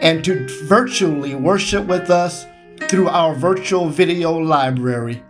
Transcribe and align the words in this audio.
and 0.00 0.24
to 0.24 0.46
virtually 0.64 1.34
worship 1.34 1.86
with 1.86 2.10
us 2.10 2.46
through 2.88 3.08
our 3.08 3.34
virtual 3.34 3.88
video 3.88 4.32
library. 4.32 5.22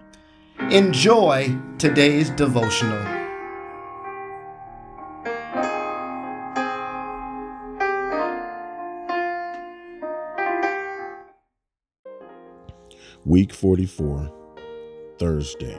Enjoy 0.71 1.55
today's 1.79 2.31
devotional. 2.31 3.19
Week 13.25 13.53
44, 13.53 14.33
Thursday. 15.19 15.79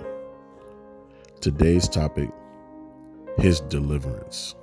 Today's 1.39 1.87
topic 1.89 2.29
His 3.37 3.61
deliverance. 3.61 4.55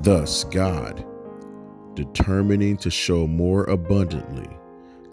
Thus, 0.00 0.44
God 0.44 1.07
determining 1.98 2.76
to 2.76 2.90
show 2.90 3.26
more 3.26 3.64
abundantly 3.64 4.48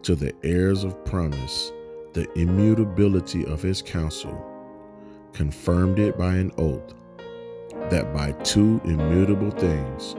to 0.03 0.14
the 0.14 0.31
heirs 0.44 0.83
of 0.83 1.03
promise 1.03 1.72
the 2.14 2.31
immutability 2.39 3.44
of 3.47 3.59
his 3.59 3.81
counsel, 3.81 4.39
confirmed 5.33 5.97
it 5.97 6.16
by 6.16 6.36
an 6.36 6.52
oath, 6.59 6.94
that 7.89 8.13
by 8.13 8.33
two 8.44 8.80
immutable 8.86 9.50
things, 9.50 10.16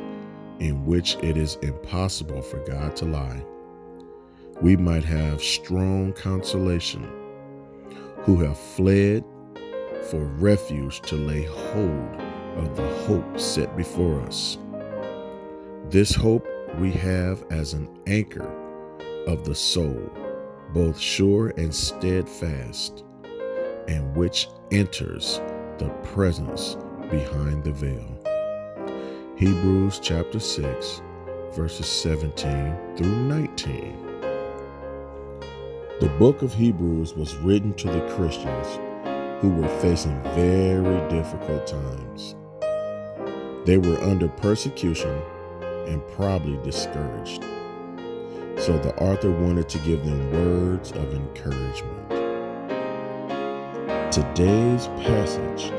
in 0.59 0.85
which 0.85 1.15
it 1.23 1.37
is 1.37 1.55
impossible 1.63 2.43
for 2.43 2.59
God 2.65 2.97
to 2.97 3.05
lie, 3.05 3.45
we 4.61 4.77
might 4.77 5.05
have 5.05 5.41
strong 5.41 6.13
consolation, 6.15 7.09
who 8.23 8.41
have 8.41 8.59
fled 8.59 9.23
for 10.11 10.25
refuge 10.25 11.01
to 11.03 11.15
lay 11.15 11.45
hold 11.45 12.21
of 12.57 12.75
the 12.75 12.89
hope 13.05 13.39
set 13.39 13.77
before 13.77 14.21
us. 14.23 14.59
This 15.89 16.13
hope 16.13 16.49
we 16.79 16.93
have 16.93 17.45
as 17.51 17.73
an 17.73 17.89
anchor 18.07 18.51
of 19.27 19.45
the 19.45 19.55
soul, 19.55 20.11
both 20.75 20.99
sure 20.99 21.49
and 21.57 21.75
steadfast, 21.75 23.03
and 23.89 24.15
which 24.15 24.49
enters 24.73 25.41
the 25.79 25.89
presence 26.03 26.77
behind 27.11 27.65
the 27.65 27.73
veil. 27.73 28.07
Hebrews 29.37 30.01
chapter 30.01 30.39
6, 30.39 31.03
verses 31.53 31.87
17 31.87 32.97
through 32.97 33.25
19. 33.25 34.03
The 36.01 36.15
book 36.19 36.43
of 36.43 36.53
Hebrews 36.53 37.15
was 37.15 37.37
written 37.37 37.73
to 37.75 37.87
the 37.87 38.07
Christians 38.17 38.79
who 39.41 39.49
were 39.49 39.81
facing 39.81 40.21
very 40.35 41.09
difficult 41.09 41.67
times. 41.67 42.35
They 43.65 43.79
were 43.79 43.99
under 44.03 44.29
persecution 44.29 45.23
and 45.87 46.07
probably 46.09 46.57
discouraged. 46.65 47.43
So 48.59 48.79
the 48.79 48.95
author 49.01 49.31
wanted 49.31 49.69
to 49.71 49.79
give 49.81 50.05
them 50.05 50.33
words 50.33 50.93
of 50.93 51.15
encouragement. 51.15 52.09
Today's 54.13 54.87
passage 55.05 55.73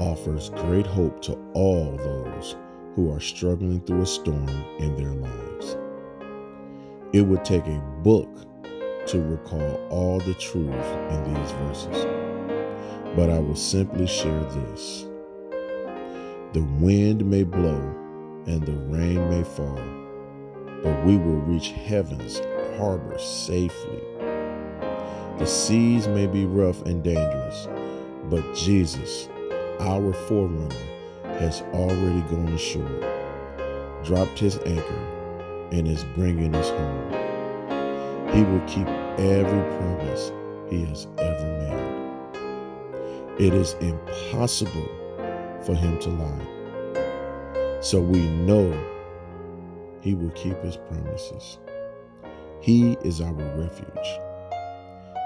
offers 0.00 0.50
great 0.50 0.86
hope 0.86 1.20
to 1.22 1.38
all 1.52 1.96
those 1.96 2.56
who 2.94 3.12
are 3.12 3.20
struggling 3.20 3.80
through 3.80 4.02
a 4.02 4.06
storm 4.06 4.48
in 4.78 4.96
their 4.96 5.12
lives. 5.12 5.76
It 7.12 7.22
would 7.22 7.44
take 7.44 7.66
a 7.66 7.78
book 8.02 8.28
to 9.06 9.20
recall 9.20 9.86
all 9.90 10.18
the 10.20 10.34
truths 10.34 10.88
in 11.10 11.34
these 11.34 11.52
verses, 11.52 12.04
but 13.14 13.30
I 13.30 13.38
will 13.38 13.56
simply 13.56 14.06
share 14.06 14.44
this. 14.44 15.06
The 16.54 16.66
wind 16.80 17.24
may 17.24 17.42
blow 17.42 17.94
and 18.46 18.62
the 18.62 18.76
rain 18.94 19.28
may 19.30 19.42
fall, 19.42 19.80
but 20.82 21.04
we 21.04 21.16
will 21.16 21.40
reach 21.40 21.70
heaven's 21.70 22.40
harbor 22.76 23.18
safely. 23.18 24.02
The 25.38 25.46
seas 25.46 26.06
may 26.08 26.26
be 26.26 26.46
rough 26.46 26.82
and 26.82 27.02
dangerous, 27.02 27.68
but 28.30 28.54
Jesus, 28.54 29.28
our 29.80 30.12
forerunner, 30.12 30.74
has 31.38 31.62
already 31.72 32.20
gone 32.30 32.48
ashore, 32.48 33.00
dropped 34.04 34.38
his 34.38 34.58
anchor, 34.58 35.68
and 35.72 35.88
is 35.88 36.04
bringing 36.14 36.54
us 36.54 36.70
home. 36.70 37.10
He 38.32 38.42
will 38.44 38.60
keep 38.66 38.86
every 39.18 39.78
promise 39.78 40.32
he 40.70 40.84
has 40.84 41.06
ever 41.18 41.48
made. 41.58 43.44
It 43.46 43.54
is 43.54 43.74
impossible 43.80 44.88
for 45.64 45.74
him 45.74 45.98
to 46.00 46.10
lie. 46.10 46.63
So 47.84 48.00
we 48.00 48.18
know 48.18 48.72
He 50.00 50.14
will 50.14 50.30
keep 50.30 50.58
His 50.62 50.78
promises. 50.78 51.58
He 52.62 52.96
is 53.04 53.20
our 53.20 53.34
refuge. 53.34 54.08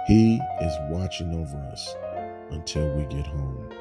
He 0.09 0.41
is 0.61 0.73
watching 0.91 1.33
over 1.35 1.57
us 1.71 1.95
until 2.51 2.93
we 2.97 3.05
get 3.05 3.29
home. 3.29 3.73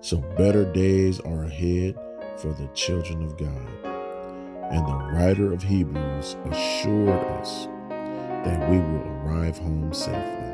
So 0.00 0.22
better 0.38 0.64
days 0.72 1.20
are 1.20 1.44
ahead 1.44 1.96
for 2.38 2.54
the 2.54 2.66
children 2.68 3.22
of 3.24 3.36
God. 3.36 3.68
And 4.72 4.88
the 4.88 5.18
writer 5.18 5.52
of 5.52 5.62
Hebrews 5.62 6.36
assured 6.50 7.22
us 7.40 7.66
that 8.42 8.70
we 8.70 8.78
will 8.78 9.06
arrive 9.20 9.58
home 9.58 9.92
safely. 9.92 10.48